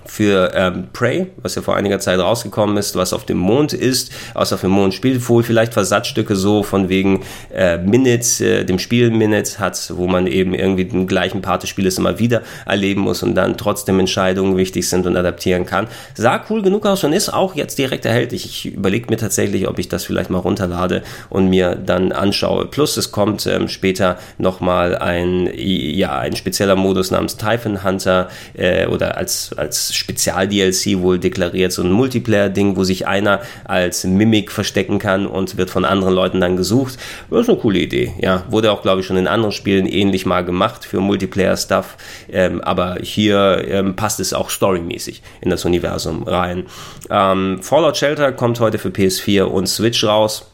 [0.05, 4.11] für ähm, Prey, was ja vor einiger Zeit rausgekommen ist, was auf dem Mond ist,
[4.33, 8.79] aus auf dem Mond spielt, wohl vielleicht Versatzstücke so von wegen äh, Minutes, äh, dem
[8.79, 13.01] Spiel Minutes hat, wo man eben irgendwie den gleichen Part des Spieles immer wieder erleben
[13.01, 15.87] muss und dann trotzdem Entscheidungen wichtig sind und adaptieren kann.
[16.15, 18.45] Sah cool genug aus und ist auch jetzt direkt erhältlich.
[18.45, 22.65] Ich überlege mir tatsächlich, ob ich das vielleicht mal runterlade und mir dann anschaue.
[22.65, 28.87] Plus es kommt ähm, später nochmal ein, ja, ein spezieller Modus namens Typhon Hunter äh,
[28.87, 34.97] oder als, als Spezial-DLC wohl deklariert, so ein Multiplayer-Ding, wo sich einer als Mimik verstecken
[34.97, 36.97] kann und wird von anderen Leuten dann gesucht.
[37.29, 38.45] Das ist eine coole Idee, ja.
[38.49, 41.97] Wurde auch, glaube ich, schon in anderen Spielen ähnlich mal gemacht für Multiplayer-Stuff,
[42.31, 46.65] ähm, aber hier ähm, passt es auch storymäßig in das Universum rein.
[47.09, 50.48] Ähm, Fallout Shelter kommt heute für PS4 und Switch raus.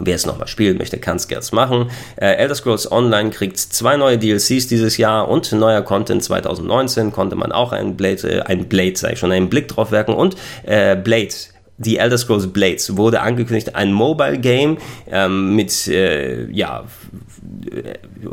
[0.00, 1.90] Wer es nochmal spielen möchte, kann es gerne machen.
[2.16, 7.36] Äh, Elder Scrolls Online kriegt zwei neue DLCs dieses Jahr und neuer Content 2019 konnte
[7.36, 10.36] man auch ein Blade, äh, ein Blade, sag ich schon, einen Blick drauf werken und
[10.64, 11.34] äh, Blade
[11.78, 14.78] The Elder Scrolls Blades wurde angekündigt, ein Mobile Game
[15.10, 16.84] ähm, mit äh, ja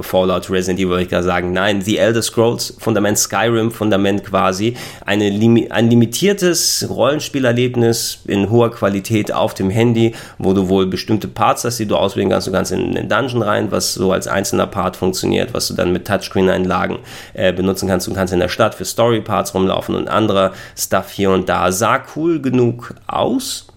[0.01, 1.51] Fallout, Resident Evil, würde ich gerade sagen.
[1.51, 4.75] Nein, The Elder Scrolls, Fundament Skyrim, Fundament quasi.
[5.05, 5.25] Eine,
[5.69, 11.77] ein limitiertes Rollenspielerlebnis in hoher Qualität auf dem Handy, wo du wohl bestimmte Parts hast,
[11.77, 12.47] die du auswählen kannst.
[12.47, 15.91] Du kannst in den Dungeon rein, was so als einzelner Part funktioniert, was du dann
[15.91, 16.99] mit Touchscreen-Einlagen
[17.34, 18.08] äh, benutzen kannst.
[18.08, 21.71] Du kannst in der Stadt für Story-Parts rumlaufen und anderer Stuff hier und da.
[21.71, 23.74] Sah cool genug aus house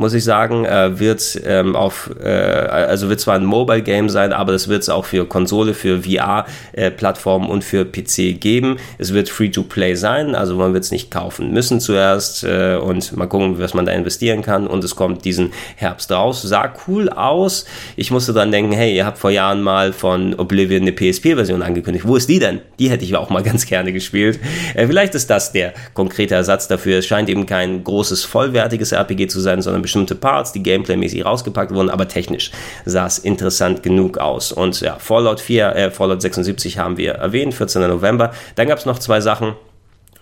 [0.00, 4.32] muss ich sagen, äh, wird ähm, auf, äh, also wird zwar ein Mobile Game sein,
[4.32, 8.78] aber das wird es auch für Konsole, für VR-Plattformen äh, und für PC geben.
[8.98, 13.26] Es wird Free-to-Play sein, also man wird es nicht kaufen müssen zuerst äh, und mal
[13.26, 14.66] gucken, was man da investieren kann.
[14.66, 16.40] Und es kommt diesen Herbst raus.
[16.40, 17.66] Sah cool aus.
[17.96, 22.06] Ich musste dann denken, hey, ihr habt vor Jahren mal von Oblivion eine PSP-Version angekündigt.
[22.06, 22.62] Wo ist die denn?
[22.78, 24.40] Die hätte ich auch mal ganz gerne gespielt.
[24.74, 26.98] Äh, vielleicht ist das der konkrete Ersatz dafür.
[26.98, 31.74] Es scheint eben kein großes, vollwertiges RPG zu sein, sondern bestimmte Parts, die gameplaymäßig rausgepackt
[31.74, 32.52] wurden, aber technisch
[32.84, 34.52] sah es interessant genug aus.
[34.52, 37.82] Und ja, Fallout 4, äh, Fallout 76 haben wir erwähnt, 14.
[37.82, 38.32] November.
[38.54, 39.54] Dann gab es noch zwei Sachen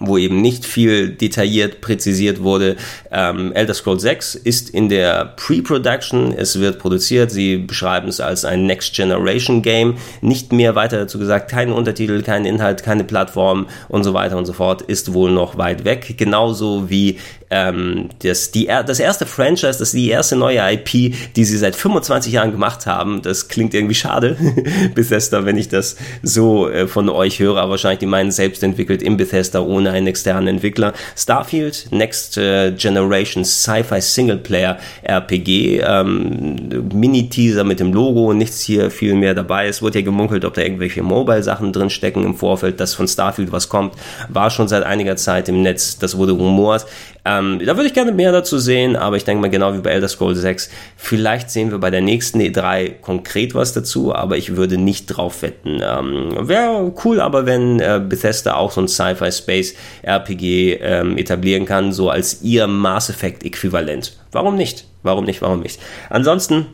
[0.01, 2.77] wo eben nicht viel detailliert präzisiert wurde.
[3.11, 8.45] Ähm, Elder Scrolls 6 ist in der Pre-Production, es wird produziert, sie beschreiben es als
[8.45, 13.67] ein Next Generation Game, nicht mehr weiter dazu gesagt, kein Untertitel, kein Inhalt, keine Plattform
[13.89, 17.19] und so weiter und so fort, ist wohl noch weit weg, genauso wie
[17.51, 21.75] ähm, das, die, das erste Franchise, das ist die erste neue IP, die sie seit
[21.77, 23.23] 25 Jahren gemacht haben.
[23.23, 24.37] Das klingt irgendwie schade,
[24.95, 29.03] Bethesda, wenn ich das so äh, von euch höre, aber wahrscheinlich die meinen selbst entwickelt
[29.03, 30.93] im Bethesda ohne einen externen Entwickler.
[31.17, 36.57] Starfield, Next äh, Generation Sci-Fi Singleplayer RPG, ähm,
[36.93, 39.69] Mini-Teaser mit dem Logo, nichts hier viel mehr dabei.
[39.69, 43.53] Es wurde ja gemunkelt, ob da irgendwelche Mobile-Sachen drin stecken im Vorfeld, dass von Starfield
[43.53, 43.95] was kommt,
[44.29, 46.87] war schon seit einiger Zeit im Netz, das wurde rumort.
[47.25, 49.91] Ähm, da würde ich gerne mehr dazu sehen, aber ich denke mal genau wie bei
[49.91, 54.57] Elder Scrolls 6, vielleicht sehen wir bei der nächsten E3 konkret was dazu, aber ich
[54.57, 55.81] würde nicht drauf wetten.
[55.83, 61.65] Ähm, Wäre cool, aber wenn äh, Bethesda auch so ein Sci-Fi Space RPG ähm, etablieren
[61.65, 64.17] kann, so als ihr Mass Effect Äquivalent.
[64.33, 64.87] Warum nicht?
[65.03, 65.43] Warum nicht?
[65.43, 65.81] Warum nicht?
[66.11, 66.67] Ansonsten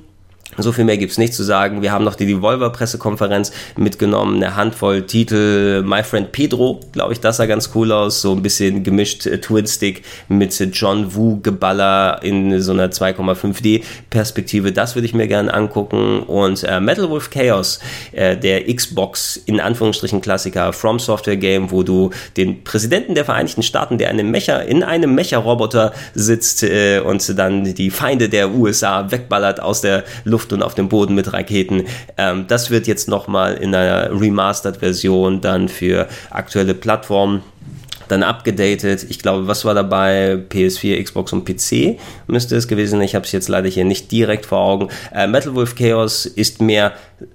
[0.58, 1.82] so viel mehr gibt's nicht zu sagen.
[1.82, 5.82] Wir haben noch die Devolver-Pressekonferenz mitgenommen, eine Handvoll Titel.
[5.82, 8.20] My Friend Pedro, glaube ich, das sah ganz cool aus.
[8.20, 14.72] So ein bisschen gemischt äh, Twin-Stick mit John Woo-Geballer in so einer 2,5D-Perspektive.
[14.72, 16.20] Das würde ich mir gerne angucken.
[16.20, 17.80] Und äh, Metal Wolf Chaos,
[18.12, 23.62] äh, der Xbox in Anführungsstrichen Klassiker From Software Game, wo du den Präsidenten der Vereinigten
[23.62, 29.10] Staaten, der einem Mecha, in einem Mecha-Roboter sitzt äh, und dann die Feinde der USA
[29.10, 31.84] wegballert aus der Luft Luft und auf dem Boden mit Raketen.
[32.18, 37.42] Ähm, das wird jetzt nochmal in einer Remastered-Version dann für aktuelle Plattformen
[38.08, 39.06] dann abgedatet.
[39.08, 40.34] Ich glaube, was war dabei?
[40.50, 43.02] PS4, Xbox und PC müsste es gewesen sein.
[43.02, 44.88] Ich habe es jetzt leider hier nicht direkt vor Augen.
[45.14, 46.92] Äh, Metal Wolf Chaos ist mehr,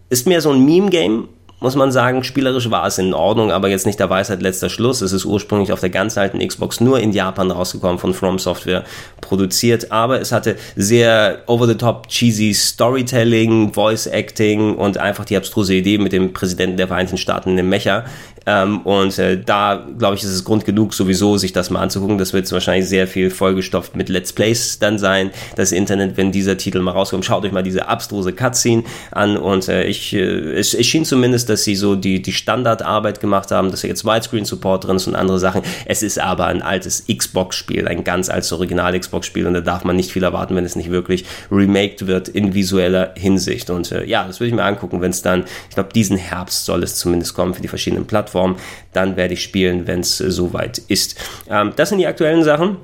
[0.10, 1.30] ist mehr so ein Meme-Game
[1.60, 5.02] muss man sagen, spielerisch war es in Ordnung, aber jetzt nicht der Weisheit letzter Schluss.
[5.02, 8.84] Es ist ursprünglich auf der ganz alten Xbox nur in Japan rausgekommen, von From Software
[9.22, 15.98] produziert, aber es hatte sehr over-the-top cheesy Storytelling, Voice Acting und einfach die abstruse Idee
[15.98, 18.06] mit dem Präsidenten der Vereinigten Staaten dem Mecha.
[18.46, 22.18] Ähm, und äh, da, glaube ich, ist es Grund genug, sowieso sich das mal anzugucken.
[22.18, 25.32] Das wird wahrscheinlich sehr viel vollgestopft mit Let's Plays dann sein.
[25.56, 29.68] Das Internet, wenn dieser Titel mal rauskommt, schaut euch mal diese abstruse Cutscene an und
[29.68, 33.72] äh, ich, äh, es, es schien zumindest dass sie so die, die Standardarbeit gemacht haben,
[33.72, 35.62] dass jetzt Widescreen-Support drin ist und andere Sachen.
[35.86, 40.12] Es ist aber ein altes Xbox-Spiel, ein ganz altes Original-Xbox-Spiel und da darf man nicht
[40.12, 43.70] viel erwarten, wenn es nicht wirklich remaked wird in visueller Hinsicht.
[43.70, 46.66] Und äh, ja, das würde ich mir angucken, wenn es dann, ich glaube, diesen Herbst
[46.66, 48.56] soll es zumindest kommen für die verschiedenen Plattformen.
[48.94, 51.16] Dann werde ich spielen, wenn es äh, soweit ist.
[51.50, 52.78] Ähm, das sind die aktuellen Sachen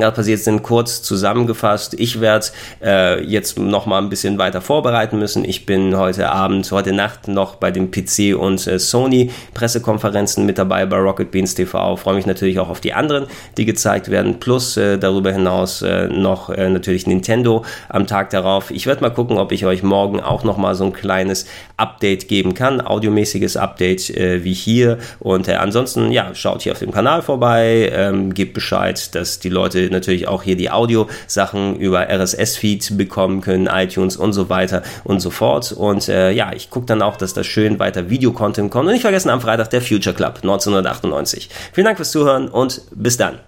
[0.00, 1.94] gerade passiert sind, kurz zusammengefasst.
[1.98, 2.46] Ich werde
[2.82, 5.44] äh, jetzt noch mal ein bisschen weiter vorbereiten müssen.
[5.44, 10.58] Ich bin heute Abend, heute Nacht noch bei den PC und äh, Sony Pressekonferenzen mit
[10.58, 11.96] dabei bei Rocket Beans TV.
[11.96, 13.26] Freue mich natürlich auch auf die anderen,
[13.56, 14.40] die gezeigt werden.
[14.40, 18.70] Plus äh, darüber hinaus äh, noch äh, natürlich Nintendo am Tag darauf.
[18.70, 21.46] Ich werde mal gucken, ob ich euch morgen auch noch mal so ein kleines
[21.76, 24.98] Update geben kann, audiomäßiges Update äh, wie hier.
[25.20, 29.48] Und äh, ansonsten ja, schaut hier auf dem Kanal vorbei, ähm, gebt Bescheid, dass die
[29.48, 35.20] Leute natürlich auch hier die Audio-Sachen über RSS-Feed bekommen können, iTunes und so weiter und
[35.20, 35.72] so fort.
[35.72, 38.86] Und äh, ja, ich gucke dann auch, dass da schön weiter Videocontent kommt.
[38.86, 41.48] Und nicht vergessen am Freitag der Future Club 1998.
[41.72, 43.38] Vielen Dank fürs Zuhören und bis dann.